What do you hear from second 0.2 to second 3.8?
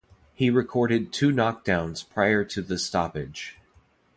He recorded two knockdowns prior to the stoppage.